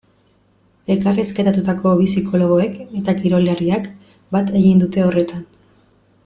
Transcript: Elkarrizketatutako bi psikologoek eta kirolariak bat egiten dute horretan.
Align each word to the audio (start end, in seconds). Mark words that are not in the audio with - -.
Elkarrizketatutako 0.93 1.91
bi 1.99 2.07
psikologoek 2.11 2.79
eta 3.01 3.15
kirolariak 3.21 3.87
bat 4.37 4.51
egiten 4.63 4.83
dute 4.87 5.07
horretan. 5.11 5.47